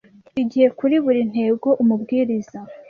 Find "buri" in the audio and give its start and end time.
1.05-1.21